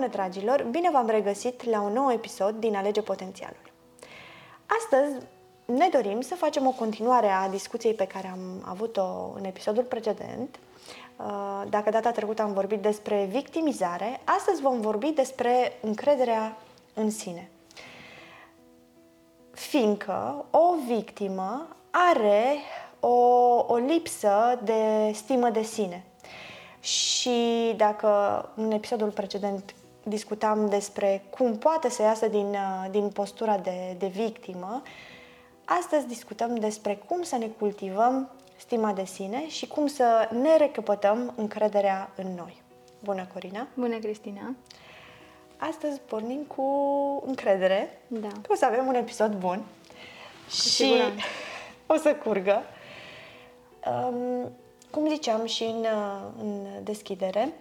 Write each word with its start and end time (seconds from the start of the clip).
Bună, 0.00 0.12
dragilor! 0.12 0.66
Bine 0.70 0.90
v-am 0.90 1.08
regăsit 1.08 1.64
la 1.64 1.80
un 1.80 1.92
nou 1.92 2.12
episod 2.12 2.54
din 2.54 2.76
Alege 2.76 3.02
Potențialul. 3.02 3.72
Astăzi 4.66 5.26
ne 5.64 5.88
dorim 5.92 6.20
să 6.20 6.34
facem 6.34 6.66
o 6.66 6.70
continuare 6.70 7.26
a 7.26 7.48
discuției 7.48 7.94
pe 7.94 8.06
care 8.06 8.28
am 8.28 8.64
avut-o 8.64 9.32
în 9.36 9.44
episodul 9.44 9.82
precedent. 9.82 10.58
Uh, 11.16 11.62
dacă 11.68 11.90
data 11.90 12.10
trecută 12.10 12.42
am 12.42 12.52
vorbit 12.52 12.80
despre 12.80 13.28
victimizare, 13.30 14.20
astăzi 14.24 14.60
vom 14.60 14.80
vorbi 14.80 15.06
despre 15.06 15.72
încrederea 15.80 16.56
în 16.94 17.10
sine. 17.10 17.50
Fiindcă 19.50 20.44
o 20.50 20.74
victimă 20.86 21.66
are 21.90 22.56
o, 23.00 23.08
o 23.66 23.76
lipsă 23.76 24.60
de 24.62 25.10
stimă 25.14 25.50
de 25.50 25.62
sine. 25.62 26.04
Și 26.80 27.74
dacă 27.76 28.08
în 28.56 28.70
episodul 28.70 29.10
precedent 29.10 29.74
discutam 30.02 30.68
despre 30.68 31.24
cum 31.30 31.58
poate 31.58 31.88
să 31.88 32.02
iasă 32.02 32.28
din, 32.28 32.46
uh, 32.46 32.90
din 32.90 33.08
postura 33.08 33.58
de, 33.58 33.96
de 33.98 34.06
victimă, 34.06 34.82
astăzi 35.64 36.06
discutăm 36.06 36.54
despre 36.54 37.02
cum 37.06 37.22
să 37.22 37.36
ne 37.36 37.46
cultivăm 37.46 38.30
stima 38.56 38.92
de 38.92 39.04
sine 39.04 39.48
și 39.48 39.66
cum 39.66 39.86
să 39.86 40.28
ne 40.42 40.56
recăpătăm 40.56 41.32
încrederea 41.36 42.10
în 42.16 42.34
noi. 42.34 42.62
Bună, 43.04 43.26
Corina! 43.32 43.66
Bună, 43.74 43.98
Cristina! 43.98 44.54
Astăzi 45.56 46.00
pornim 46.00 46.40
cu 46.40 46.64
încredere. 47.26 48.00
Da. 48.06 48.28
Că 48.28 48.52
o 48.52 48.54
să 48.54 48.64
avem 48.64 48.86
un 48.86 48.94
episod 48.94 49.34
bun. 49.34 49.64
Cu 50.44 50.50
și 50.50 50.60
siguranță. 50.60 51.20
o 51.94 51.96
să 51.96 52.14
curgă. 52.14 52.62
Um, 53.86 54.50
cum 54.90 55.08
ziceam 55.08 55.46
și 55.46 55.64
în, 55.64 55.78
uh, 55.78 56.20
în 56.40 56.66
deschidere, 56.82 57.52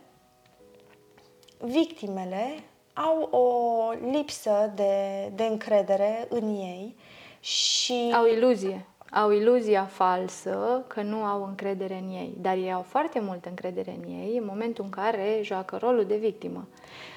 victimele 1.59 2.63
au 2.93 3.21
o 3.21 3.91
lipsă 4.11 4.71
de, 4.75 5.31
de 5.35 5.43
încredere 5.43 6.27
în 6.29 6.47
ei 6.47 6.95
și 7.39 8.11
Au 8.15 8.25
iluzie. 8.25 8.85
Au 9.11 9.31
iluzia 9.31 9.85
falsă 9.85 10.83
că 10.87 11.01
nu 11.01 11.23
au 11.23 11.43
încredere 11.43 11.93
în 11.93 12.09
ei, 12.09 12.33
dar 12.37 12.55
ei 12.55 12.71
au 12.71 12.81
foarte 12.81 13.19
multă 13.19 13.49
încredere 13.49 13.99
în 14.03 14.09
ei 14.09 14.37
în 14.37 14.45
momentul 14.45 14.83
în 14.83 14.89
care 14.89 15.39
joacă 15.43 15.77
rolul 15.77 16.05
de 16.05 16.15
victimă. 16.15 16.67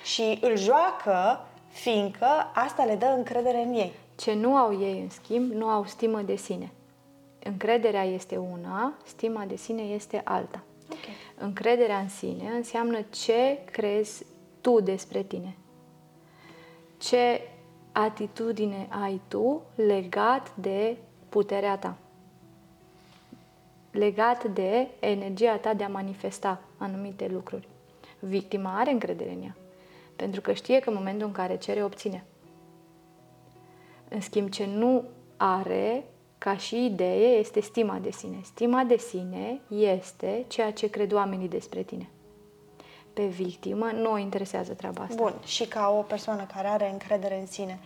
și 0.04 0.38
îl 0.40 0.56
joacă 0.56 1.46
fiindcă 1.68 2.26
asta 2.54 2.84
le 2.84 2.94
dă 2.94 3.14
încredere 3.16 3.62
în 3.62 3.72
ei. 3.72 3.92
Ce 4.16 4.34
nu 4.34 4.56
au 4.56 4.80
ei, 4.80 5.00
în 5.00 5.10
schimb, 5.10 5.52
nu 5.52 5.66
au 5.66 5.84
stimă 5.84 6.20
de 6.20 6.36
sine. 6.36 6.72
Încrederea 7.44 8.04
este 8.04 8.36
una, 8.36 8.94
stima 9.04 9.44
de 9.44 9.56
sine 9.56 9.82
este 9.82 10.20
alta. 10.24 10.62
Okay. 10.86 11.14
Încrederea 11.38 11.98
în 11.98 12.08
sine 12.08 12.50
înseamnă 12.56 12.98
ce 13.10 13.58
crezi 13.70 14.24
tu 14.62 14.80
despre 14.80 15.22
tine. 15.22 15.56
Ce 16.98 17.40
atitudine 17.92 18.86
ai 19.02 19.20
tu 19.28 19.62
legat 19.74 20.56
de 20.56 20.96
puterea 21.28 21.78
ta. 21.78 21.96
Legat 23.90 24.44
de 24.44 24.88
energia 25.00 25.56
ta 25.56 25.74
de 25.74 25.84
a 25.84 25.88
manifesta 25.88 26.62
anumite 26.76 27.28
lucruri. 27.28 27.68
Victima 28.18 28.78
are 28.78 28.90
încredere 28.90 29.32
în 29.32 29.42
ea. 29.42 29.56
Pentru 30.16 30.40
că 30.40 30.52
știe 30.52 30.78
că 30.80 30.88
în 30.88 30.96
momentul 30.96 31.26
în 31.26 31.32
care 31.32 31.56
cere, 31.56 31.84
obține. 31.84 32.24
În 34.08 34.20
schimb, 34.20 34.48
ce 34.48 34.66
nu 34.66 35.04
are 35.36 36.04
ca 36.38 36.56
și 36.56 36.84
idee 36.84 37.38
este 37.38 37.60
stima 37.60 37.98
de 37.98 38.10
sine. 38.10 38.40
Stima 38.42 38.84
de 38.84 38.96
sine 38.96 39.60
este 39.68 40.44
ceea 40.48 40.72
ce 40.72 40.90
cred 40.90 41.12
oamenii 41.12 41.48
despre 41.48 41.82
tine. 41.82 42.08
Pe 43.12 43.22
victimă 43.24 43.90
nu 43.94 44.12
o 44.12 44.18
interesează 44.18 44.72
treaba 44.72 45.02
asta. 45.02 45.14
Bun, 45.14 45.32
și 45.44 45.66
ca 45.66 45.88
o 45.98 46.00
persoană 46.02 46.46
care 46.54 46.68
are 46.68 46.90
încredere 46.90 47.38
în 47.40 47.46
sine, 47.46 47.78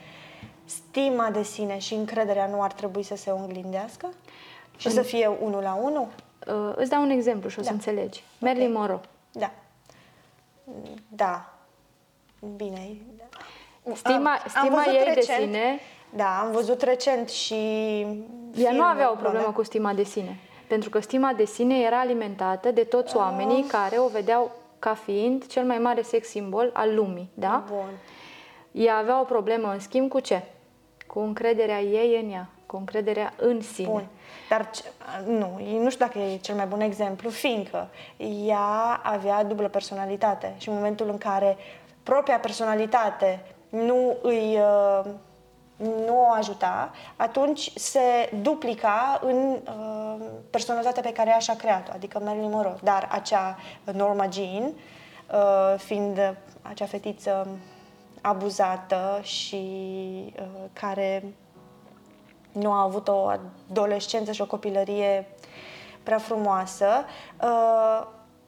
stima 0.64 1.30
de 1.30 1.42
sine 1.42 1.78
și 1.78 1.94
încrederea 1.94 2.46
nu 2.46 2.62
ar 2.62 2.72
trebui 2.72 3.02
să 3.02 3.16
se 3.16 3.30
oglindească? 3.30 4.08
Și 4.76 4.90
să 4.90 5.02
fie 5.02 5.26
unul 5.42 5.62
la 5.62 5.74
unul? 5.82 6.06
Uh, 6.46 6.72
îți 6.76 6.90
dau 6.90 7.02
un 7.02 7.10
exemplu 7.10 7.48
și 7.48 7.58
o 7.58 7.62
să 7.62 7.68
Da. 7.68 7.74
înțelegi. 7.74 8.22
Marilyn 8.38 8.72
Monroe. 8.72 9.00
Da. 9.32 9.50
Da. 11.08 11.52
Bine. 12.56 12.96
Da. 13.16 13.94
Stima, 13.94 14.14
Am- 14.30 14.42
am 14.42 14.48
stima 14.48 14.74
văzut 14.84 14.92
ei 14.92 15.04
de 15.04 15.10
recent- 15.20 15.38
sine, 15.40 15.78
Da, 16.14 16.38
am 16.40 16.50
văzut 16.52 16.82
recent 16.82 17.28
și 17.28 17.54
ea 18.54 18.72
nu 18.72 18.82
avea 18.82 18.92
o 19.10 19.14
filmul 19.14 19.16
problemă 19.22 19.44
ăla. 19.44 19.52
cu 19.54 19.62
stima 19.62 19.92
de 19.92 20.02
sine. 20.04 20.36
Pentru 20.68 20.90
că 20.90 21.00
stima 21.00 21.32
de 21.36 21.44
sine 21.44 21.78
era 21.80 22.00
alimentată 22.00 22.70
de 22.70 22.84
toți 22.84 23.16
oamenii 23.16 23.62
Ah. 23.62 23.68
care 23.70 23.98
o 23.98 24.06
vedeau 24.08 24.50
ca 24.78 24.94
fiind 24.94 25.46
cel 25.46 25.64
mai 25.64 25.78
mare 25.78 26.02
sex 26.02 26.28
simbol 26.28 26.70
al 26.72 26.94
lumii, 26.94 27.30
da? 27.34 27.64
Bun. 27.68 27.90
Ea 28.72 28.96
avea 28.96 29.20
o 29.20 29.24
problemă, 29.24 29.72
în 29.72 29.78
schimb, 29.80 30.08
cu 30.10 30.20
ce? 30.20 30.42
Cu 31.06 31.18
încrederea 31.18 31.80
ei 31.80 32.22
în 32.22 32.30
ea, 32.32 32.48
cu 32.66 32.76
încrederea 32.76 33.32
în 33.36 33.60
sine. 33.60 33.88
Bun. 33.88 34.06
Dar 34.48 34.70
ce- 34.70 34.82
nu, 35.26 35.60
nu 35.82 35.90
știu 35.90 36.04
dacă 36.06 36.18
e 36.18 36.36
cel 36.36 36.54
mai 36.54 36.66
bun 36.66 36.80
exemplu, 36.80 37.30
fiindcă 37.30 37.88
ea 38.46 39.00
avea 39.02 39.44
dublă 39.44 39.68
personalitate 39.68 40.54
și 40.58 40.68
în 40.68 40.74
momentul 40.74 41.08
în 41.08 41.18
care 41.18 41.56
propria 42.02 42.38
personalitate 42.38 43.44
nu 43.68 44.16
îi 44.22 44.58
uh, 44.58 45.04
nu 45.76 46.20
o 46.28 46.32
ajuta, 46.32 46.90
atunci 47.16 47.72
se 47.74 48.30
duplica 48.42 49.20
în 49.22 49.36
uh, 49.36 50.26
personalitatea 50.50 51.02
pe 51.02 51.12
care 51.12 51.30
ea 51.30 51.38
și-a 51.38 51.56
creat-o, 51.56 51.90
adică 51.94 52.20
Marilyn 52.24 52.50
Monroe. 52.50 52.76
Dar 52.82 53.08
acea 53.10 53.56
Norma 53.92 54.28
Jean, 54.30 54.62
uh, 54.64 55.78
fiind 55.78 56.36
acea 56.62 56.86
fetiță 56.86 57.48
abuzată 58.20 59.20
și 59.22 59.64
uh, 60.38 60.46
care 60.72 61.24
nu 62.52 62.72
a 62.72 62.82
avut 62.82 63.08
o 63.08 63.30
adolescență 63.70 64.32
și 64.32 64.40
o 64.40 64.46
copilărie 64.46 65.28
prea 66.02 66.18
frumoasă, 66.18 66.86
uh, 67.42 68.06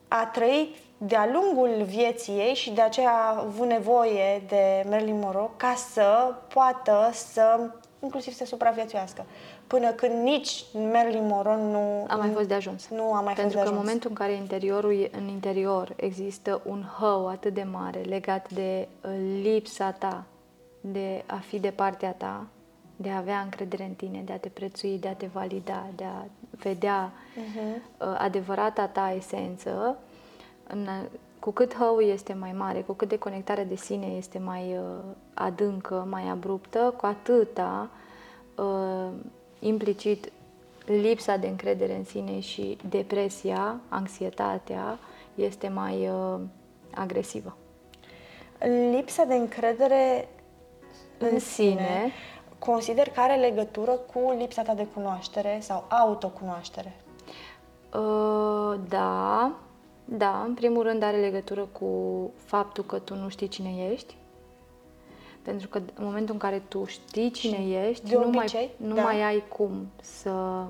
a 0.08 0.26
trăit 0.32 0.76
de-a 0.98 1.28
lungul 1.32 1.82
vieții 1.84 2.32
ei 2.34 2.54
și 2.54 2.70
de 2.70 2.80
aceea 2.80 3.10
a 3.12 3.38
avut 3.46 3.66
nevoie 3.66 4.42
de 4.48 4.84
Marilyn 4.88 5.18
Monroe 5.18 5.50
ca 5.56 5.74
să 5.92 6.34
poată 6.54 7.10
să, 7.12 7.60
inclusiv 8.02 8.32
să 8.32 8.44
supraviețuiască. 8.44 9.24
Până 9.66 9.90
când 9.90 10.22
nici 10.22 10.64
Marilyn 10.92 11.26
Monroe 11.26 11.56
nu 11.56 12.04
A 12.08 12.14
mai 12.16 12.28
fost 12.28 12.48
de 12.48 12.54
ajuns. 12.54 12.88
Nu 12.88 13.12
a 13.14 13.20
mai 13.20 13.34
Pentru 13.34 13.42
fost 13.42 13.54
de 13.54 13.54
că 13.54 13.58
în 13.58 13.66
ajuns. 13.66 13.78
momentul 13.78 14.10
în 14.10 14.16
care 14.16 14.32
interiorul, 14.32 15.00
e- 15.00 15.10
în 15.18 15.28
interior 15.28 15.92
există 15.96 16.60
un 16.64 16.84
hău 16.98 17.28
atât 17.28 17.54
de 17.54 17.66
mare 17.72 18.00
legat 18.00 18.50
de 18.52 18.88
uh, 19.04 19.10
lipsa 19.42 19.90
ta, 19.90 20.24
de 20.80 21.22
a 21.26 21.36
fi 21.36 21.58
de 21.58 21.70
partea 21.70 22.12
ta, 22.12 22.46
de 22.96 23.10
a 23.10 23.16
avea 23.16 23.38
încredere 23.40 23.82
în 23.84 23.92
tine, 23.94 24.22
de 24.24 24.32
a 24.32 24.38
te 24.38 24.48
prețui, 24.48 24.98
de 24.98 25.08
a 25.08 25.14
te 25.14 25.26
valida, 25.32 25.86
de 25.96 26.04
a 26.04 26.24
vedea 26.50 27.12
Mhm. 27.36 27.82
uh, 27.98 28.14
adevărata 28.18 28.86
ta 28.86 29.12
esență, 29.16 29.98
în, 30.68 30.88
cu 31.38 31.50
cât 31.50 31.74
hăul 31.74 32.02
este 32.02 32.32
mai 32.32 32.52
mare, 32.52 32.80
cu 32.80 32.92
cât 32.92 33.08
deconectarea 33.08 33.64
de 33.64 33.76
sine 33.76 34.06
este 34.06 34.38
mai 34.38 34.76
uh, 34.78 34.84
adâncă, 35.34 36.06
mai 36.10 36.28
abruptă, 36.28 36.94
cu 36.96 37.06
atâta 37.06 37.88
uh, 38.54 39.08
implicit 39.58 40.32
lipsa 40.86 41.36
de 41.36 41.46
încredere 41.46 41.96
în 41.96 42.04
sine 42.04 42.40
și 42.40 42.78
depresia, 42.88 43.80
anxietatea 43.88 44.98
este 45.34 45.68
mai 45.68 46.08
uh, 46.08 46.40
agresivă. 46.94 47.56
Lipsa 48.90 49.24
de 49.24 49.34
încredere 49.34 50.28
în, 51.18 51.28
În 51.32 51.38
sine, 51.38 51.70
sine. 51.70 52.12
consider 52.58 53.08
că 53.08 53.20
are 53.20 53.34
legătură 53.36 53.90
cu 53.90 54.34
lipsa 54.38 54.62
ta 54.62 54.74
de 54.74 54.86
cunoaștere 54.94 55.58
sau 55.62 55.84
autocunoaștere. 55.88 56.96
Uh, 57.94 58.74
da, 58.88 59.52
da, 60.10 60.42
în 60.46 60.54
primul 60.54 60.82
rând 60.82 61.02
are 61.02 61.16
legătură 61.16 61.68
cu 61.72 61.90
faptul 62.44 62.84
că 62.84 62.98
tu 62.98 63.14
nu 63.14 63.28
știi 63.28 63.48
cine 63.48 63.88
ești. 63.92 64.16
Pentru 65.42 65.68
că 65.68 65.78
în 65.78 66.04
momentul 66.04 66.34
în 66.34 66.40
care 66.40 66.62
tu 66.68 66.84
știi 66.84 67.30
cine 67.30 67.88
ești, 67.88 68.08
de 68.08 68.14
nu, 68.14 68.20
mai, 68.20 68.38
obicei, 68.38 68.70
nu 68.76 68.94
da. 68.94 69.02
mai 69.02 69.22
ai 69.22 69.44
cum 69.48 69.90
să 70.02 70.64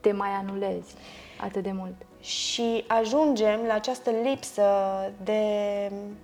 te 0.00 0.12
mai 0.12 0.30
anulezi 0.30 0.94
atât 1.40 1.62
de 1.62 1.72
mult. 1.72 1.94
și 2.20 2.84
ajungem 2.86 3.60
la 3.66 3.74
această 3.74 4.10
lipsă 4.10 4.64
de 5.24 5.42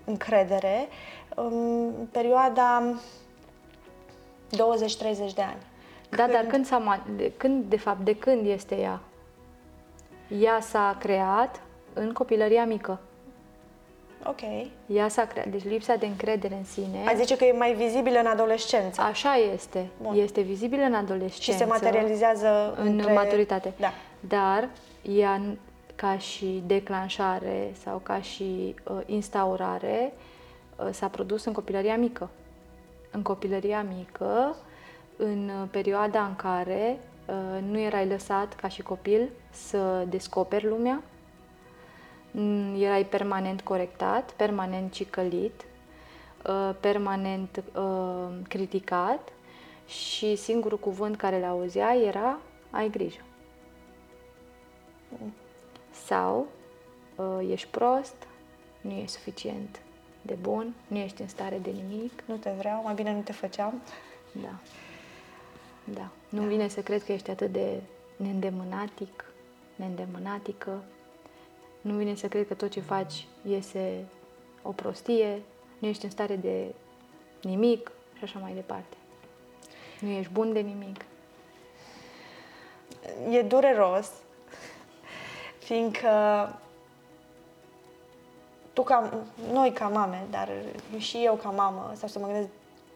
încredere 0.04 0.88
în 1.34 1.90
perioada 2.10 2.94
20-30 4.50 5.34
de 5.34 5.42
ani. 5.42 5.62
Da, 6.10 6.26
dar 6.26 6.44
când, 6.44 6.66
s-a, 6.66 6.82
ma- 6.96 7.16
de, 7.16 7.32
când, 7.36 7.64
de 7.64 7.76
fapt, 7.76 8.00
de 8.00 8.16
când 8.16 8.46
este 8.46 8.76
ea? 8.76 9.00
Ea 10.40 10.60
s-a 10.60 10.96
creat 11.00 11.60
în 11.92 12.12
copilăria 12.12 12.64
mică. 12.64 13.00
Ok. 14.26 14.40
Ea 14.86 15.08
s-a 15.08 15.24
creat, 15.24 15.46
deci 15.46 15.64
lipsa 15.64 15.94
de 15.94 16.06
încredere 16.06 16.54
în 16.54 16.64
sine. 16.64 17.04
Ai 17.06 17.16
zice 17.16 17.36
că 17.36 17.44
e 17.44 17.52
mai 17.52 17.74
vizibilă 17.74 18.18
în 18.18 18.26
adolescență 18.26 19.00
Așa 19.00 19.34
este. 19.34 19.88
Bun. 20.02 20.18
Este 20.18 20.40
vizibilă 20.40 20.82
în 20.82 20.94
adolescență. 20.94 21.50
și 21.50 21.56
se 21.56 21.64
materializează 21.64 22.74
în 22.76 22.86
între... 22.86 23.12
maturitate. 23.12 23.72
Da. 23.78 23.92
Dar 24.20 24.68
ea, 25.02 25.40
ca 25.94 26.18
și 26.18 26.62
declanșare 26.66 27.72
sau 27.82 27.98
ca 27.98 28.20
și 28.20 28.74
uh, 28.84 29.00
instaurare 29.06 30.12
uh, 30.76 30.88
s-a 30.90 31.08
produs 31.08 31.44
în 31.44 31.52
copilăria 31.52 31.96
mică. 31.96 32.30
În 33.10 33.22
copilăria 33.22 33.86
mică, 33.96 34.56
în 35.16 35.50
uh, 35.62 35.68
perioada 35.70 36.24
în 36.24 36.36
care 36.36 36.98
uh, 36.98 37.11
nu 37.60 37.78
erai 37.78 38.06
lăsat 38.06 38.54
ca 38.54 38.68
și 38.68 38.82
copil 38.82 39.30
să 39.50 40.06
descoperi 40.08 40.66
lumea, 40.66 41.02
mm, 42.30 42.82
erai 42.82 43.04
permanent 43.04 43.60
corectat, 43.60 44.32
permanent 44.32 44.92
cicălit, 44.92 45.64
uh, 46.46 46.74
permanent 46.80 47.62
uh, 47.74 48.28
criticat 48.48 49.32
și 49.86 50.36
singurul 50.36 50.78
cuvânt 50.78 51.16
care 51.16 51.38
le 51.38 51.46
auzea 51.46 51.96
era 51.96 52.38
ai 52.70 52.90
grijă. 52.90 53.20
Sau 55.90 56.46
uh, 57.16 57.48
ești 57.50 57.68
prost, 57.68 58.14
nu 58.80 58.90
ești 58.90 59.16
suficient 59.16 59.80
de 60.22 60.34
bun, 60.40 60.74
nu 60.86 60.96
ești 60.96 61.20
în 61.20 61.28
stare 61.28 61.58
de 61.58 61.70
nimic. 61.70 62.22
Nu 62.26 62.36
te 62.36 62.50
vreau, 62.58 62.82
mai 62.82 62.94
bine 62.94 63.14
nu 63.14 63.20
te 63.20 63.32
făceam. 63.32 63.82
Da. 64.32 64.58
Da. 65.84 66.08
Nu 66.28 66.42
vine 66.42 66.68
să 66.68 66.80
cred 66.80 67.04
că 67.04 67.12
ești 67.12 67.30
atât 67.30 67.52
de 67.52 67.80
neîndemânatic, 68.16 69.24
neîndemânatică. 69.76 70.82
Nu 71.80 71.94
vine 71.94 72.14
să 72.14 72.28
cred 72.28 72.46
că 72.46 72.54
tot 72.54 72.70
ce 72.70 72.80
faci 72.80 73.26
iese 73.48 74.04
o 74.62 74.70
prostie, 74.70 75.42
nu 75.78 75.88
ești 75.88 76.04
în 76.04 76.10
stare 76.10 76.36
de 76.36 76.74
nimic 77.42 77.92
și 78.16 78.24
așa 78.24 78.38
mai 78.38 78.52
departe. 78.52 78.96
Nu 80.00 80.08
ești 80.08 80.32
bun 80.32 80.52
de 80.52 80.60
nimic. 80.60 81.04
E 83.30 83.42
dureros, 83.42 84.10
fiindcă 85.58 86.08
tu 88.72 88.82
ca, 88.82 89.24
noi 89.52 89.72
ca 89.72 89.88
mame, 89.88 90.26
dar 90.30 90.48
și 90.96 91.24
eu 91.24 91.34
ca 91.34 91.50
mamă, 91.50 91.92
sau 91.96 92.08
să 92.08 92.18
mă 92.18 92.26
gândesc 92.26 92.48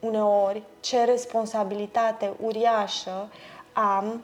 uneori, 0.06 0.62
ce 0.80 1.04
responsabilitate 1.04 2.32
uriașă 2.40 3.28
am 3.72 4.22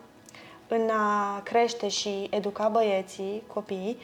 în 0.69 0.90
a 0.90 1.40
crește 1.43 1.88
și 1.88 2.29
educa 2.31 2.69
băieții, 2.69 3.43
copiii, 3.46 3.99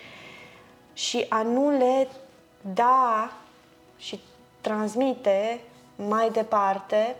și 0.93 1.27
a 1.29 1.43
nu 1.43 1.71
le 1.71 2.09
da 2.75 3.33
și 3.97 4.21
transmite 4.61 5.61
mai 5.97 6.31
departe 6.31 7.17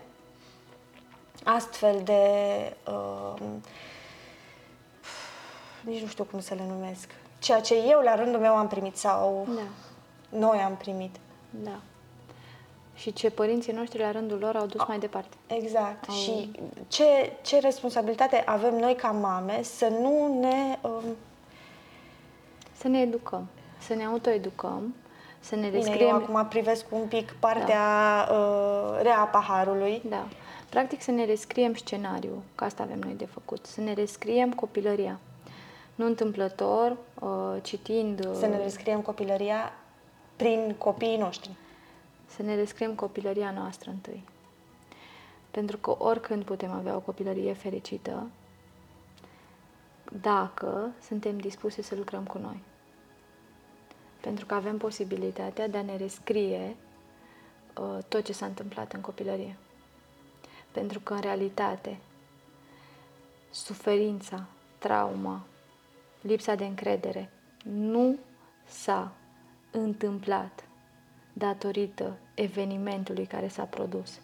astfel 1.43 2.01
de 2.03 2.23
uh, 2.87 3.41
nici 5.81 6.01
nu 6.01 6.07
știu 6.07 6.23
cum 6.23 6.39
să 6.39 6.53
le 6.53 6.63
numesc. 6.67 7.09
Ceea 7.39 7.61
ce 7.61 7.75
eu 7.75 7.99
la 7.99 8.15
rândul 8.15 8.39
meu 8.39 8.55
am 8.55 8.67
primit 8.67 8.97
sau 8.97 9.47
Da. 9.55 9.61
noi 10.37 10.57
am 10.57 10.75
primit. 10.75 11.15
Da. 11.49 11.79
Și 12.99 13.13
ce 13.13 13.29
părinții 13.29 13.73
noștri 13.73 13.99
la 13.99 14.11
rândul 14.11 14.37
lor 14.39 14.55
au 14.55 14.65
dus 14.65 14.81
mai 14.87 14.99
departe. 14.99 15.35
Exact. 15.47 16.09
Au- 16.09 16.15
Și 16.15 16.51
ce, 16.87 17.03
ce 17.41 17.59
responsabilitate 17.59 18.43
avem 18.45 18.75
noi 18.75 18.95
ca 18.95 19.11
mame 19.11 19.61
să 19.63 19.87
nu 20.01 20.39
ne... 20.39 20.77
Um, 20.81 21.03
Să 22.77 22.87
ne 22.87 22.99
educăm, 23.01 23.47
să 23.77 23.93
ne 23.93 24.05
autoeducăm, 24.05 24.95
să 25.39 25.55
ne 25.55 25.61
bine, 25.67 25.77
eu 25.77 25.83
descriem 25.83 26.15
acum 26.15 26.45
privesc 26.47 26.85
un 26.89 27.07
pic 27.07 27.31
partea 27.39 27.83
uh, 28.31 28.99
rea 29.01 29.19
a 29.19 29.23
paharului. 29.25 30.01
Da. 30.09 30.27
Practic 30.69 31.01
să 31.01 31.11
ne 31.11 31.25
rescriem 31.25 31.73
scenariul, 31.75 32.41
că 32.55 32.63
asta 32.63 32.83
avem 32.83 32.99
noi 32.99 33.13
de 33.13 33.25
făcut, 33.25 33.65
să 33.65 33.81
ne 33.81 33.93
rescriem 33.93 34.53
copilăria. 34.53 35.19
Nu 35.95 36.05
întâmplător, 36.05 36.97
uh, 37.21 37.29
citind, 37.61 38.25
uh, 38.25 38.31
Să 38.39 38.45
ne 38.45 38.57
rescriem 38.57 39.01
copilăria 39.01 39.73
prin 40.35 40.75
copiii 40.77 41.17
noștri. 41.17 41.51
Să 42.35 42.41
ne 42.41 42.55
rescriem 42.55 42.95
copilăria 42.95 43.51
noastră 43.51 43.89
întâi. 43.89 44.23
Pentru 45.51 45.77
că 45.77 45.95
oricând 46.03 46.43
putem 46.43 46.71
avea 46.71 46.95
o 46.95 46.99
copilărie 46.99 47.53
fericită, 47.53 48.27
dacă 50.21 50.91
suntem 51.01 51.37
dispuse 51.37 51.81
să 51.81 51.95
lucrăm 51.95 52.23
cu 52.23 52.37
noi. 52.37 52.59
Pentru 54.21 54.45
că 54.45 54.53
avem 54.53 54.77
posibilitatea 54.77 55.67
de 55.67 55.77
a 55.77 55.81
ne 55.81 55.97
rescrie 55.97 56.75
uh, 57.79 57.97
tot 58.07 58.23
ce 58.23 58.33
s-a 58.33 58.45
întâmplat 58.45 58.93
în 58.93 59.01
copilărie. 59.01 59.57
Pentru 60.71 60.99
că, 60.99 61.13
în 61.13 61.21
realitate, 61.21 61.99
suferința, 63.51 64.45
trauma, 64.77 65.45
lipsa 66.21 66.55
de 66.55 66.65
încredere 66.65 67.31
nu 67.63 68.17
s-a 68.65 69.11
întâmplat 69.71 70.68
datorită 71.39 72.17
evenimentului 72.33 73.25
care 73.25 73.47
s-a 73.47 73.63
produs. 73.63 74.19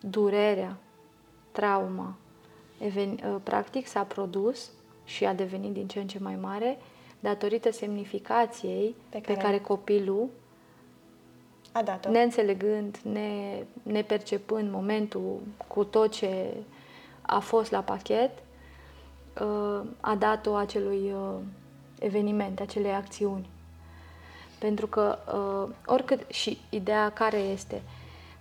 Durerea, 0.00 0.76
trauma, 1.52 2.14
even, 2.78 3.10
uh, 3.10 3.36
practic 3.42 3.86
s-a 3.86 4.02
produs 4.02 4.70
și 5.04 5.24
a 5.24 5.34
devenit 5.34 5.72
din 5.72 5.86
ce 5.88 6.00
în 6.00 6.06
ce 6.06 6.18
mai 6.18 6.36
mare 6.36 6.78
datorită 7.20 7.70
semnificației 7.72 8.94
Pe 9.08 9.18
pe 9.18 9.20
care- 9.34 9.40
care 9.46 9.58
copilul 9.58 10.28
A 11.72 11.82
dat-o. 11.82 12.10
neînțelegând, 12.10 12.96
ne, 13.02 13.62
nepercepând 13.82 14.70
momentul 14.70 15.40
cu 15.66 15.84
tot 15.84 16.10
ce 16.12 16.54
a 17.22 17.38
fost 17.38 17.70
la 17.70 17.80
pachet, 17.80 18.30
uh, 19.40 19.80
a 20.00 20.14
dat-o 20.14 20.54
acelui 20.54 21.12
uh, 21.12 21.34
eveniment, 21.98 22.60
acelei 22.60 22.92
acțiuni. 22.92 23.48
Pentru 24.60 24.86
că 24.86 25.18
uh, 25.34 25.74
oricât, 25.86 26.30
și 26.30 26.58
ideea 26.70 27.10
care 27.10 27.38
este, 27.38 27.82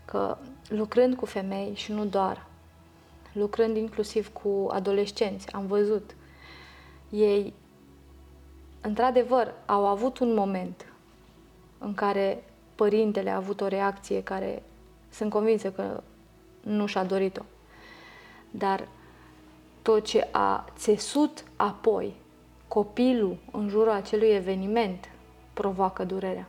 că 0.05 0.37
lucrând 0.67 1.15
cu 1.15 1.25
femei 1.25 1.73
și 1.75 1.91
nu 1.91 2.05
doar, 2.05 2.45
lucrând 3.33 3.77
inclusiv 3.77 4.33
cu 4.33 4.67
adolescenți, 4.71 5.51
am 5.51 5.65
văzut, 5.65 6.15
ei 7.09 7.53
într-adevăr 8.81 9.53
au 9.65 9.87
avut 9.87 10.17
un 10.19 10.33
moment 10.33 10.85
în 11.77 11.93
care 11.93 12.43
părintele 12.75 13.29
a 13.29 13.35
avut 13.35 13.61
o 13.61 13.67
reacție 13.67 14.23
care 14.23 14.63
sunt 15.09 15.29
convinsă 15.29 15.71
că 15.71 16.03
nu 16.61 16.85
și-a 16.85 17.03
dorit-o. 17.03 17.41
Dar 18.51 18.87
tot 19.81 20.05
ce 20.05 20.27
a 20.31 20.65
țesut 20.77 21.43
apoi 21.55 22.13
copilul 22.67 23.37
în 23.51 23.69
jurul 23.69 23.91
acelui 23.91 24.27
eveniment 24.27 25.08
provoacă 25.61 26.03
durerea. 26.03 26.47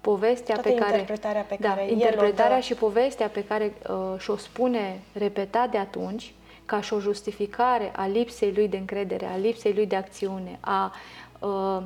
Povestea 0.00 0.54
Toată 0.54 0.68
pe 0.68 0.74
care 0.74 0.98
interpretarea 0.98 1.42
pe 1.42 1.56
da, 1.60 1.68
care 1.68 1.82
el 1.82 1.88
o 1.88 1.92
interpretarea 1.92 2.56
dă. 2.56 2.62
și 2.62 2.74
povestea 2.74 3.28
pe 3.28 3.44
care 3.44 3.74
uh, 3.88 4.18
și-o 4.18 4.36
spune 4.36 5.00
repetat 5.12 5.70
de 5.70 5.78
atunci 5.78 6.34
ca 6.64 6.80
și 6.80 6.92
o 6.92 7.00
justificare 7.00 7.92
a 7.96 8.06
lipsei 8.06 8.52
lui 8.54 8.68
de 8.68 8.76
încredere, 8.76 9.26
a 9.26 9.36
lipsei 9.36 9.74
lui 9.74 9.86
de 9.86 9.96
acțiune, 9.96 10.58
a 10.60 10.92
uh, 11.40 11.82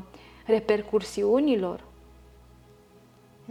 repercursiunilor 0.46 1.80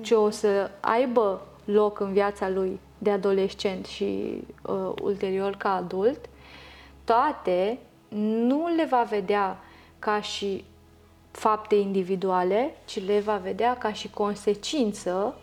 ce 0.02 0.16
o 0.16 0.30
să 0.30 0.72
aibă 0.80 1.48
loc 1.66 2.00
în 2.00 2.14
viața 2.14 2.50
lui 2.50 2.80
de 2.98 3.12
adolescent 3.12 3.86
și 3.86 4.42
uh, 4.62 4.92
ulterior 5.02 5.56
ca 5.56 5.76
adult, 5.76 6.20
toate 7.04 7.80
nu 8.10 8.68
le 8.76 8.86
va 8.86 9.04
vedea 9.10 9.60
ca 10.00 10.22
și 10.22 10.64
fapte 11.32 11.76
individuale, 11.76 12.76
ci 12.86 13.06
le 13.06 13.20
va 13.20 13.38
vedea 13.38 13.78
ca 13.78 13.94
și 13.94 14.10
consecință 14.10 15.36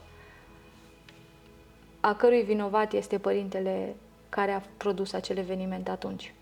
a 2.01 2.15
cărui 2.15 2.43
vinovat 2.43 2.93
este 2.93 3.19
părintele 3.19 3.97
care 4.29 4.53
a 4.53 4.63
produs 4.77 5.13
acel 5.13 5.37
eveniment 5.37 5.89
atunci. 5.89 6.35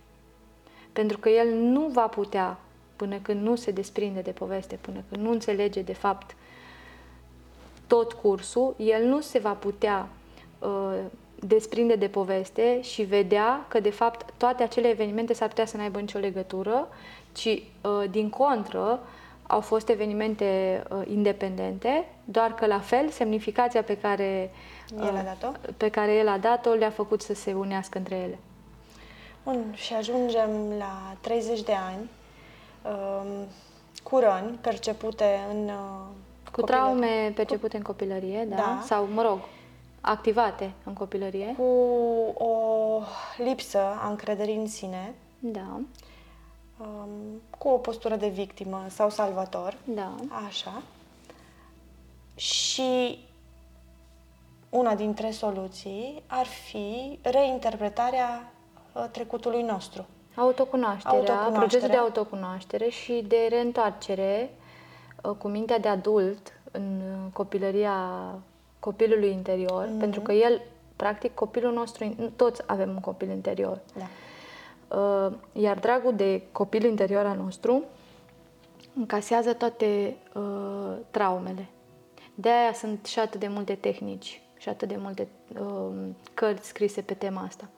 Pentru 0.93 1.19
că 1.19 1.29
el 1.29 1.55
nu 1.55 1.87
va 1.87 2.07
putea, 2.07 2.59
până 2.97 3.17
când 3.23 3.43
nu 3.43 3.57
se 3.57 3.71
desprinde 3.71 4.21
de 4.21 4.31
poveste, 4.31 4.79
până 4.81 5.03
când 5.09 5.23
nu 5.23 5.31
înțelege 5.31 5.83
de 5.83 5.93
fapt 5.93 6.37
tot 7.87 8.13
cursul, 8.13 8.75
el 8.79 9.05
nu 9.05 9.21
se 9.21 9.39
va 9.39 9.53
putea 9.53 10.09
uh, 10.59 10.99
desprinde 11.35 11.95
de 11.95 12.09
poveste 12.09 12.83
și 12.83 13.03
vedea 13.03 13.65
că, 13.69 13.81
de 13.81 13.91
fapt, 13.91 14.33
toate 14.37 14.63
acele 14.63 14.89
evenimente 14.89 15.33
s-ar 15.33 15.49
putea 15.49 15.67
să 15.67 15.77
n-aibă 15.77 16.01
nicio 16.01 16.19
legătură, 16.19 16.89
ci, 17.33 17.47
uh, 17.47 18.05
din 18.11 18.31
contră, 18.31 19.01
au 19.47 19.61
fost 19.61 19.89
evenimente 19.89 20.83
uh, 20.91 21.03
independente, 21.07 22.05
doar 22.25 22.55
că, 22.55 22.67
la 22.67 22.81
fel, 22.81 23.09
semnificația 23.09 23.83
pe 23.83 23.97
care, 23.97 24.51
El 24.99 25.17
a 25.17 25.23
dat-o? 25.23 25.53
pe 25.77 25.89
care 25.89 26.15
el 26.15 26.29
a 26.29 26.39
dat-o 26.39 26.71
le-a 26.73 26.91
făcut 26.91 27.23
să 27.23 27.35
se 27.35 27.53
unească 27.53 27.99
între 27.99 28.15
ele. 28.17 28.39
Bun, 29.45 29.65
și 29.75 29.95
ajungem 29.95 30.51
la 30.79 31.17
30 31.21 31.63
de 31.63 31.73
ani 31.73 32.11
um, 32.83 33.47
cu 34.03 34.19
răni 34.19 34.59
percepute 34.61 35.39
în 35.51 35.65
uh, 35.65 35.73
Cu 36.45 36.51
copilărie. 36.61 36.85
traume 36.85 37.33
percepute 37.35 37.77
în 37.77 37.83
copilărie, 37.83 38.47
da? 38.49 38.57
Da. 38.57 38.83
Sau, 38.85 39.09
mă 39.15 39.23
rog, 39.23 39.39
activate 40.01 40.71
în 40.85 40.93
copilărie. 40.93 41.55
cu 41.57 41.63
o 42.45 43.01
lipsă 43.37 43.79
a 43.79 44.09
încrederii 44.09 44.57
în 44.57 44.67
sine, 44.69 45.15
Da. 45.39 45.81
Um, 46.81 47.09
cu 47.59 47.69
o 47.69 47.77
postură 47.79 48.17
de 48.17 48.29
victimă 48.29 48.85
sau 48.89 49.11
salvator. 49.11 49.77
Da. 49.85 50.15
Așa. 50.47 50.83
Și 52.35 53.19
una 54.71 54.95
dintre 54.95 55.31
soluții 55.31 56.23
ar 56.27 56.47
fi 56.47 57.19
reinterpretarea 57.23 58.53
uh, 58.93 59.05
trecutului 59.11 59.63
nostru. 59.63 60.07
Autocunoașterea, 60.37 61.17
Autocunoașterea. 61.19 61.59
procesul 61.61 61.89
de 61.89 61.97
autocunoaștere 61.97 62.89
și 62.89 63.25
de 63.29 63.47
reîntoarcere 63.49 64.51
uh, 65.23 65.31
cu 65.39 65.49
mintea 65.49 65.79
de 65.79 65.89
adult 65.89 66.53
în 66.71 67.01
uh, 67.01 67.33
copilăria 67.33 67.99
copilului 68.81 69.31
interior, 69.31 69.87
Mhm. 69.87 69.99
pentru 69.99 70.21
că 70.21 70.33
el, 70.33 70.61
practic, 70.97 71.35
copilul 71.35 71.73
nostru, 71.73 72.15
toți 72.37 72.63
avem 72.67 72.89
un 72.89 73.01
copil 73.01 73.29
interior. 73.31 73.81
Da. 73.99 74.05
Uh, 74.97 75.33
Iar 75.53 75.79
dragul 75.79 76.15
de 76.17 76.43
copil 76.53 76.85
interior 76.85 77.27
al 77.27 77.37
nostru 77.37 77.85
încasează 78.95 79.53
toate 79.53 80.17
uh, 80.35 80.97
traumele. 81.11 81.67
De 82.35 82.49
aia 82.49 82.73
sunt 82.73 83.07
și 83.07 83.19
atât 83.19 83.41
de 83.41 83.49
multe 83.49 83.75
tehnici 83.75 84.43
și 84.59 84.69
atât 84.69 84.89
de 84.89 84.97
multe 84.99 85.29
uh, 85.61 85.95
cărți 86.35 86.69
scrise 86.69 87.01
pe 87.01 87.15
tema 87.15 87.43
asta. 87.43 87.69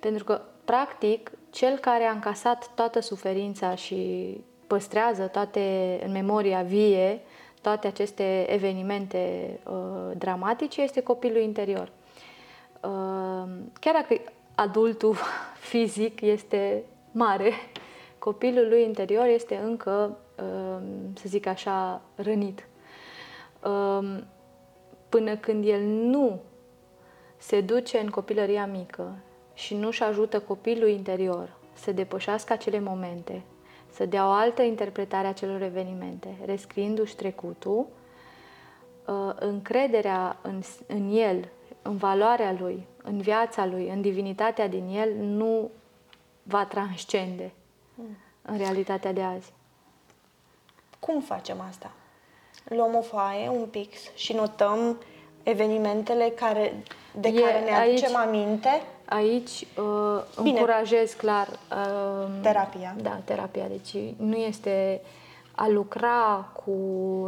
Pentru 0.00 0.24
că, 0.24 0.40
practic, 0.64 1.30
cel 1.50 1.78
care 1.78 2.04
a 2.04 2.12
încasat 2.12 2.70
toată 2.74 3.00
suferința 3.00 3.74
și 3.74 4.40
păstrează 4.66 5.26
toate 5.26 6.00
în 6.04 6.12
memoria 6.12 6.62
vie 6.62 7.20
toate 7.64 7.86
aceste 7.86 8.52
evenimente 8.52 9.58
uh, 9.64 10.16
dramatice 10.16 10.82
este 10.82 11.02
copilul 11.02 11.42
interior. 11.42 11.92
Uh, 12.80 13.48
chiar 13.80 13.94
dacă 13.94 14.20
adultul 14.54 15.16
fizic 15.60 16.20
este 16.20 16.84
mare, 17.12 17.52
copilul 18.18 18.68
lui 18.68 18.82
interior 18.82 19.26
este 19.26 19.56
încă, 19.56 20.18
uh, 20.38 20.82
să 21.14 21.24
zic 21.26 21.46
așa, 21.46 22.02
rănit. 22.14 22.66
Uh, 23.64 24.18
până 25.08 25.36
când 25.36 25.64
el 25.66 25.82
nu 25.82 26.40
se 27.36 27.60
duce 27.60 27.98
în 27.98 28.08
copilăria 28.08 28.66
mică 28.66 29.14
și 29.54 29.74
nu-și 29.74 30.02
ajută 30.02 30.40
copilul 30.40 30.88
interior 30.88 31.56
să 31.72 31.92
depășească 31.92 32.52
acele 32.52 32.80
momente, 32.80 33.42
să 33.90 34.06
dea 34.06 34.26
o 34.26 34.30
altă 34.30 34.62
interpretare 34.62 35.26
a 35.26 35.32
celor 35.32 35.62
evenimente, 35.62 36.36
rescriindu-și 36.44 37.16
trecutul, 37.16 37.86
uh, 39.06 39.34
încrederea 39.38 40.38
în, 40.42 40.60
în 40.86 41.16
el, 41.16 41.48
în 41.82 41.96
valoarea 41.96 42.56
lui, 42.60 42.86
în 43.06 43.20
viața 43.20 43.66
lui, 43.66 43.88
în 43.88 44.00
divinitatea 44.00 44.68
din 44.68 44.88
el, 44.96 45.14
nu 45.18 45.70
va 46.42 46.64
transcende 46.64 47.52
în 48.42 48.56
realitatea 48.56 49.12
de 49.12 49.22
azi. 49.22 49.52
Cum 50.98 51.20
facem 51.20 51.60
asta? 51.68 51.90
Luăm 52.64 52.94
o 52.94 53.00
foaie, 53.00 53.48
un 53.48 53.66
pix 53.66 53.98
și 54.14 54.32
notăm 54.32 55.00
evenimentele 55.42 56.32
care, 56.36 56.82
de 57.20 57.28
E 57.28 57.40
care 57.40 57.60
ne 57.60 57.70
aici- 57.70 57.88
aducem 58.02 58.16
aminte. 58.16 58.68
Aici 59.04 59.66
uh, 59.78 60.22
Bine. 60.42 60.58
încurajez 60.58 61.12
clar 61.12 61.48
uh, 61.48 62.26
Terapia. 62.42 62.94
Da, 63.02 63.20
terapia. 63.24 63.66
Deci 63.68 63.96
nu 64.16 64.36
este 64.36 65.00
a 65.54 65.68
lucra 65.68 66.50
cu 66.64 66.72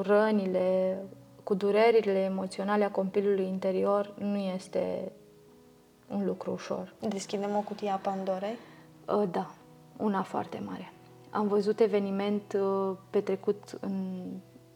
rănile, 0.05 0.99
cu 1.43 1.55
durerile 1.55 2.19
emoționale 2.19 2.85
a 2.85 2.91
copilului 2.91 3.47
interior, 3.47 4.13
nu 4.19 4.37
este 4.37 5.13
un 6.09 6.27
lucru 6.27 6.53
ușor. 6.53 6.93
Deschidem 7.09 7.57
o 7.57 7.61
cutie 7.61 7.91
a 7.91 7.97
Pandorei. 7.97 8.59
Uh, 9.07 9.29
Da, 9.31 9.51
una 9.97 10.23
foarte 10.23 10.63
mare. 10.67 10.93
Am 11.31 11.49
văzut 11.49 11.81
eveniment 11.81 12.53
uh, 12.53 12.97
petrecut 13.11 13.79
în, 13.81 14.27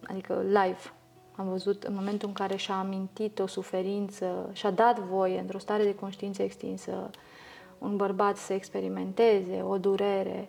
adică 0.02 0.42
live. 0.46 0.92
Am 1.36 1.48
văzut 1.48 1.82
în 1.82 1.94
momentul 1.94 2.28
în 2.28 2.34
care 2.34 2.56
și-a 2.56 2.78
amintit 2.78 3.38
o 3.38 3.46
suferință, 3.46 4.50
și-a 4.52 4.70
dat 4.70 4.98
voie, 4.98 5.38
într-o 5.38 5.58
stare 5.58 5.82
de 5.82 5.94
conștiință 5.94 6.42
extinsă, 6.42 7.10
un 7.78 7.96
bărbat 7.96 8.36
să 8.36 8.52
experimenteze 8.52 9.62
o 9.62 9.78
durere 9.78 10.48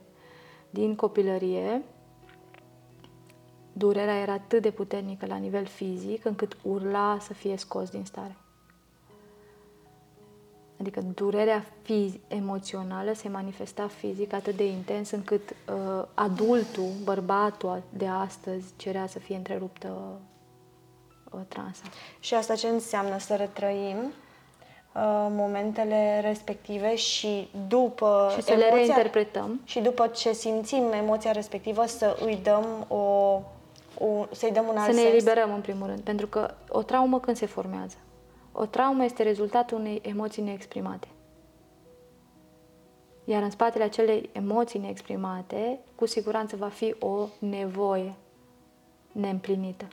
din 0.70 0.96
copilărie. 0.96 1.82
Durerea 3.74 4.20
era 4.20 4.34
atât 4.34 4.62
de 4.62 4.72
puternică 4.72 5.26
la 5.26 5.36
nivel 5.36 5.66
fizic, 5.66 6.26
încât 6.26 6.58
urla 6.64 7.18
să 7.20 7.34
fie 7.34 7.58
scos 7.58 7.90
din 7.90 8.06
stare. 8.06 8.36
Adică 10.82 11.02
durerea 11.16 11.66
fiz- 11.84 12.20
emoțională 12.28 13.14
se 13.14 13.30
manifesta 13.30 13.88
fizic 13.88 14.34
atât 14.34 14.56
de 14.56 14.66
intens 14.68 15.12
încât 15.12 15.50
uh, 15.50 16.04
adultul, 16.14 16.90
bărbatul 17.04 17.82
de 17.90 18.08
astăzi 18.08 18.66
cerea 18.78 19.08
să 19.08 19.20
fie 19.20 19.36
întreruptă 19.36 20.20
uh, 21.32 21.40
transa. 21.48 21.84
Și 22.20 22.34
asta 22.34 22.56
ce 22.56 22.68
înseamnă 22.68 23.18
să 23.20 23.36
retrăim 23.36 23.98
uh, 23.98 25.28
momentele 25.30 26.20
respective 26.24 26.96
și 26.96 27.50
după 27.68 28.32
Și 28.36 28.42
să 28.42 28.54
le 28.54 28.70
reinterpretăm. 28.70 29.62
și 29.64 29.80
după 29.80 30.08
ce 30.08 30.34
simțim 30.34 30.92
emoția 30.92 31.32
respectivă 31.32 31.86
să 31.86 32.18
îi 32.26 32.40
dăm 32.44 32.86
o, 32.88 32.96
o 34.06 34.26
să-i 34.32 34.52
dăm 34.52 34.66
un 34.68 34.78
alt 34.78 34.86
Să 34.86 34.96
ne 34.96 35.02
sens. 35.02 35.14
eliberăm 35.14 35.54
în 35.54 35.62
primul 35.62 35.88
rând, 35.88 36.00
pentru 36.00 36.28
că 36.28 36.54
o 36.70 36.82
traumă 36.82 37.20
când 37.20 37.38
se 37.38 37.46
formează? 37.46 37.96
O 38.52 38.66
traumă 38.66 39.04
este 39.04 39.24
rezultatul 39.24 39.78
unei 39.78 40.02
emoții 40.04 40.42
neexprimate. 40.42 41.08
Iar 43.26 43.42
în 43.42 43.50
spatele 43.50 43.84
acelei 43.84 44.30
emoții 44.32 44.80
neexprimate, 44.80 45.80
cu 45.96 46.06
siguranță 46.06 46.56
va 46.56 46.68
fi 46.68 46.96
o 47.00 47.28
nevoie 47.40 48.14
neîmplinită. 49.12 49.88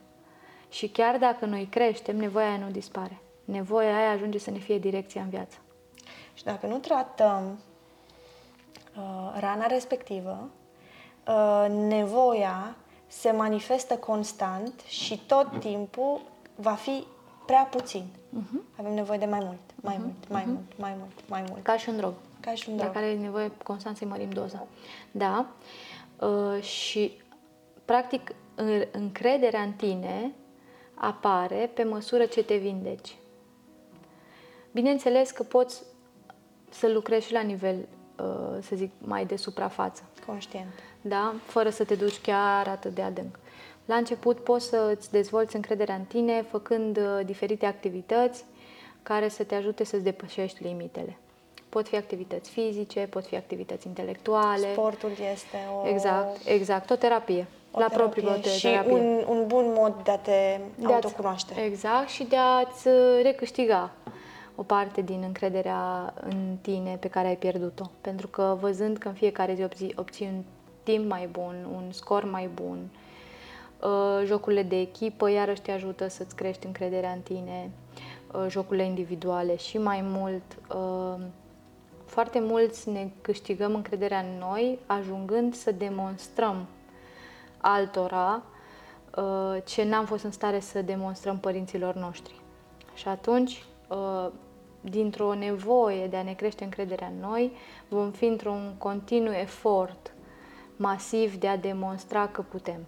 Și 0.71 0.89
chiar 0.89 1.19
dacă 1.19 1.47
noi 1.47 1.67
creștem, 1.71 2.17
nevoia 2.17 2.47
aia 2.47 2.57
nu 2.57 2.71
dispare. 2.71 3.21
Nevoia 3.45 3.97
aia 3.97 4.11
ajunge 4.11 4.39
să 4.39 4.51
ne 4.51 4.59
fie 4.59 4.79
direcția 4.79 5.23
în 5.23 5.29
viață. 5.29 5.57
Și 6.35 6.45
dacă 6.45 6.67
nu 6.67 6.79
tratăm 6.79 7.59
uh, 8.97 9.37
rana 9.41 9.67
respectivă, 9.67 10.51
uh, 11.27 11.67
nevoia 11.69 12.77
se 13.07 13.31
manifestă 13.31 13.97
constant 13.97 14.81
și 14.81 15.21
tot 15.27 15.61
timpul 15.61 16.21
va 16.55 16.73
fi 16.73 17.07
prea 17.49 17.63
puțin. 17.71 18.05
Mhm. 18.31 18.63
Avem 18.79 18.93
nevoie 18.95 19.19
de 19.19 19.25
mai 19.25 19.41
mult, 19.43 19.59
mai 19.83 19.97
mult, 20.01 20.29
mai 20.29 20.45
mult, 20.47 20.79
mai 20.79 20.95
mult, 20.99 21.29
mai 21.29 21.45
mult. 21.49 21.63
Ca 21.63 21.77
și 21.77 21.89
un 21.89 21.97
drog. 21.97 22.13
Ca 22.41 22.55
și 22.55 22.69
un 22.69 22.77
La 22.77 22.83
drog. 22.83 22.95
care 22.95 23.07
e 23.07 23.15
nevoie 23.19 23.51
constant 23.65 23.97
să-i 23.97 24.07
mărim 24.07 24.31
doza. 24.31 24.67
Da. 25.11 25.47
Uh, 26.21 26.63
și, 26.63 27.13
practic, 27.85 28.35
în- 28.55 28.85
încrederea 28.93 29.63
în 29.63 29.73
tine 29.73 30.33
apare 30.95 31.71
pe 31.75 31.83
măsură 31.85 32.25
ce 32.25 32.43
te 32.45 32.57
vindeci. 32.57 33.17
Bineînțeles 34.73 35.31
că 35.31 35.43
poți 35.43 35.83
să 36.71 36.89
lucrezi 36.89 37.27
și 37.27 37.33
la 37.33 37.41
nivel, 37.41 37.89
uh, 38.23 38.59
să 38.61 38.77
zic, 38.77 38.91
mai 38.99 39.27
de 39.27 39.37
suprafață 39.37 40.03
Conștient. 40.33 40.73
da? 41.01 41.35
fără 41.47 41.71
să 41.71 41.85
te 41.85 41.95
duci 41.95 42.21
chiar 42.21 42.67
atât 42.69 42.95
de 42.95 43.03
adânc. 43.03 43.39
La 43.85 43.95
început 43.95 44.39
poți 44.41 44.67
să 44.67 44.93
îți 44.97 45.11
dezvolți 45.11 45.57
încrederea 45.57 45.95
în 45.95 46.03
tine 46.05 46.43
făcând 46.51 46.97
uh, 46.97 47.21
diferite 47.25 47.67
activități 47.67 48.45
care 49.03 49.29
să 49.29 49.45
te 49.45 49.55
ajute 49.55 49.85
să-ți 49.85 50.03
depășești 50.03 50.63
limitele. 50.63 51.17
Pot 51.69 51.89
fi 51.89 51.97
activități 51.97 52.51
fizice, 52.51 53.01
pot 53.01 53.27
fi 53.27 53.37
activități 53.37 53.87
intelectuale. 53.87 54.73
Sportul 54.73 55.11
este 55.11 55.57
o, 55.85 55.89
Exact, 55.89 56.37
exact, 56.47 56.91
o 56.91 56.95
terapie. 56.97 57.47
o 57.71 57.79
la 57.81 57.87
terapie 57.87 58.05
propriul 58.23 58.41
tău 58.43 58.53
și 58.53 58.61
terapie. 58.67 58.93
un, 58.93 59.25
un 59.29 59.47
bun 59.47 59.73
mod 59.77 59.95
de 60.05 60.11
a 60.11 60.17
te 60.19 60.31
De 60.75 60.85
a-ți- 60.85 60.93
autocunoaște. 60.95 61.61
Exact, 61.63 62.09
și 62.09 62.25
de 62.25 62.37
a-ți 62.37 62.89
uh, 62.89 62.95
recâștiga 63.23 63.91
o 64.61 64.63
parte 64.63 65.01
din 65.01 65.23
încrederea 65.27 66.15
în 66.21 66.57
tine 66.61 66.97
pe 67.01 67.09
care 67.09 67.29
ai 67.29 67.37
pierdut-o. 67.37 67.91
Pentru 68.01 68.27
că 68.29 68.57
văzând 68.61 68.97
că 68.97 69.09
în 69.09 69.15
fiecare 69.15 69.55
zi 69.55 69.63
obții, 69.63 69.93
obții 69.97 70.27
un 70.27 70.43
timp 70.83 71.09
mai 71.09 71.29
bun, 71.33 71.55
un 71.75 71.93
scor 71.93 72.25
mai 72.25 72.51
bun, 72.55 72.79
uh, 73.83 74.23
jocurile 74.25 74.63
de 74.63 74.81
echipă 74.81 75.31
iarăși 75.31 75.61
te 75.61 75.71
ajută 75.73 76.09
să-ți 76.09 76.35
crești 76.37 76.67
încrederea 76.67 77.11
în 77.13 77.21
tine, 77.21 77.71
uh, 78.33 78.47
jocurile 78.49 78.85
individuale 78.85 79.57
și 79.57 79.79
mai 79.79 80.01
mult. 80.03 80.43
uh, 80.75 81.25
Foarte 82.05 82.41
mulți 82.41 82.91
ne 82.91 83.09
câștigăm 83.21 83.75
încrederea 83.75 84.19
în 84.19 84.39
noi 84.39 84.79
ajungând 84.87 85.55
să 85.55 85.73
demonstrăm 85.73 86.67
altora 87.59 88.43
uh, 89.17 89.57
ce 89.65 89.85
n-am 89.85 90.05
fost 90.05 90.25
în 90.25 90.31
stare 90.31 90.61
să 90.61 90.83
demonstrăm 90.83 91.39
părinților 91.39 91.95
noștri. 91.95 92.41
Și 92.95 93.09
atunci, 93.09 93.65
uh, 93.89 94.29
dintr-o 94.81 95.35
nevoie 95.35 96.07
de 96.07 96.17
a 96.17 96.23
ne 96.23 96.33
crește 96.33 96.65
încrederea 96.65 97.07
în 97.07 97.21
noi, 97.21 97.53
vom 97.89 98.11
fi 98.11 98.25
într-un 98.25 98.75
continuu 98.79 99.33
efort 99.33 100.13
masiv 100.77 101.35
de 101.35 101.49
a 101.49 101.57
demonstra 101.57 102.27
că 102.27 102.43
putem. 102.43 102.87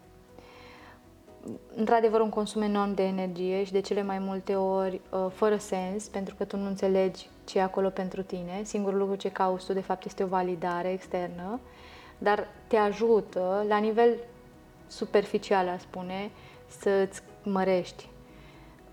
Într-adevăr, 1.75 2.20
un 2.20 2.28
consum 2.28 2.62
enorm 2.62 2.94
de 2.94 3.02
energie 3.02 3.64
și 3.64 3.73
de 3.73 3.80
cele 3.80 4.02
mai 4.02 4.18
multe 4.18 4.54
ori 4.54 5.00
uh, 5.11 5.26
fără 5.32 5.56
sens, 5.56 6.09
pentru 6.09 6.35
că 6.35 6.44
tu 6.44 6.56
nu 6.56 6.66
înțelegi 6.66 7.28
ce 7.44 7.59
e 7.59 7.62
acolo 7.62 7.88
pentru 7.88 8.23
tine. 8.23 8.61
Singurul 8.62 8.99
lucru 8.99 9.14
ce 9.14 9.30
cauți 9.30 9.66
tu, 9.66 9.73
de 9.73 9.80
fapt, 9.80 10.04
este 10.04 10.23
o 10.23 10.26
validare 10.26 10.92
externă. 10.92 11.61
dar 12.18 12.49
te 12.66 12.76
ajută 12.76 13.64
la 13.68 13.76
nivel 13.76 14.16
superficial, 14.87 15.68
a 15.68 15.78
spune, 15.78 16.30
să-ți 16.66 17.23
mărești 17.42 18.09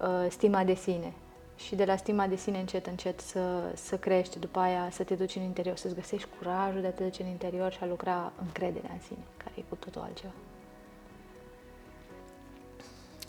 uh, 0.01 0.25
stima 0.29 0.63
de 0.63 0.73
sine. 0.73 1.13
Și 1.57 1.75
de 1.75 1.85
la 1.85 1.95
stima 1.95 2.27
de 2.27 2.35
sine 2.35 2.59
încet, 2.59 2.85
încet 2.87 3.19
să, 3.19 3.71
să 3.75 3.97
crești, 3.97 4.39
după 4.39 4.59
aia 4.59 4.89
să 4.91 5.03
te 5.03 5.15
duci 5.15 5.35
în 5.35 5.41
interior, 5.41 5.77
să-ți 5.77 5.95
găsești 5.95 6.27
curajul 6.37 6.81
de 6.81 6.87
a 6.87 6.91
te 6.91 7.03
duce 7.03 7.23
în 7.23 7.29
interior 7.29 7.71
și 7.71 7.79
a 7.81 7.85
lucra 7.85 8.31
încrederea 8.41 8.89
în 8.93 8.99
sine, 8.99 9.19
care 9.37 9.51
e 9.55 9.63
cu 9.69 9.75
totul 9.75 10.01
altceva. 10.01 10.33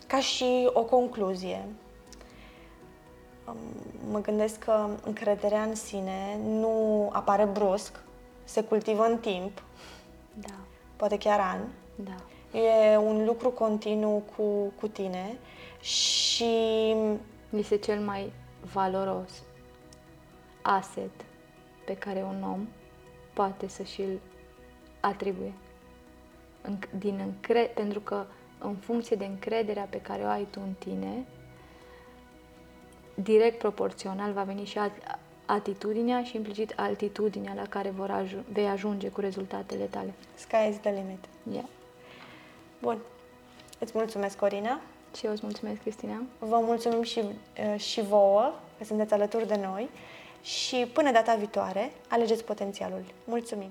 Ca 0.06 0.20
și 0.20 0.70
o 0.73 0.82
concluzie, 0.82 1.64
um, 3.47 3.56
mă 4.11 4.20
gândesc 4.20 4.58
că 4.58 4.88
încrederea 5.04 5.62
în 5.62 5.75
sine 5.75 6.38
nu 6.44 7.08
apare 7.12 7.44
brusc, 7.44 8.00
se 8.44 8.62
cultivă 8.62 9.04
în 9.04 9.18
timp, 9.18 9.62
Da, 10.35 10.54
poate 10.97 11.18
chiar 11.18 11.40
ani. 11.40 11.64
da. 11.94 12.16
E 12.58 12.97
un 12.97 13.25
lucru 13.25 13.50
continuu 13.50 14.23
cu, 14.37 14.73
cu 14.80 14.88
tine 14.88 15.38
și 15.80 16.94
Este 17.50 17.76
cel 17.76 18.00
mai 18.00 18.33
valoros 18.73 19.43
asset 20.62 21.11
pe 21.87 21.97
care 21.97 22.23
un 22.23 22.43
om 22.43 22.67
poate 23.33 23.69
să 23.69 23.83
și-l 23.83 24.19
atribuie. 25.00 25.52
Înc- 26.64 26.90
Din 26.99 27.21
încre- 27.25 27.71
pentru 27.75 28.00
că 28.00 28.25
în 28.59 28.75
funcție 28.75 29.17
de 29.17 29.25
încrederea 29.25 29.87
pe 29.90 30.00
care 30.00 30.23
o 30.23 30.26
ai 30.28 30.47
tu 30.50 30.61
în 30.64 30.73
tine, 30.78 31.26
direct 33.14 33.59
proporțional 33.59 34.33
va 34.33 34.43
veni 34.43 34.64
și 34.64 34.78
at- 34.78 35.19
atitudinea 35.47 36.25
și 36.25 36.37
implicit 36.37 36.73
altitudinea 36.76 37.55
la 37.55 37.67
care 37.69 37.90
vor 37.90 38.11
aju- 38.11 38.45
vei 38.52 38.67
ajunge 38.69 39.09
cu 39.09 39.21
rezultatele 39.21 39.85
tale. 39.85 40.14
sky 40.35 40.69
is 40.71 40.76
the 40.78 40.90
limit. 40.90 41.25
Yeah. 41.52 41.64
Bun. 42.83 42.99
Îți 43.78 43.93
mulțumesc, 43.95 44.38
Corina. 44.38 44.81
Și 45.16 45.26
eu 45.26 45.32
îți 45.32 45.40
mulțumesc, 45.44 45.80
Cristina. 45.80 46.22
Vă 46.38 46.58
mulțumim 46.62 47.02
și, 47.02 47.18
uh, 47.18 47.80
și 47.80 48.00
vouă 48.00 48.52
că 48.78 48.84
sunteți 48.84 49.12
alături 49.12 49.46
de 49.46 49.56
noi 49.62 49.88
și 50.42 50.76
până 50.92 51.12
data 51.12 51.34
viitoare, 51.34 51.92
alegeți 52.08 52.44
potențialul. 52.44 53.02
Mulțumim! 53.24 53.70